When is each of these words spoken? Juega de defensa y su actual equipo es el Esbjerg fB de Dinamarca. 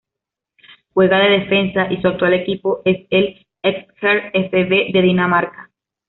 Juega 0.95 1.19
de 1.19 1.29
defensa 1.37 1.85
y 1.93 2.01
su 2.01 2.07
actual 2.07 2.33
equipo 2.33 2.81
es 2.85 3.05
el 3.11 3.45
Esbjerg 3.61 4.31
fB 4.31 4.91
de 4.93 5.01
Dinamarca. 5.03 5.69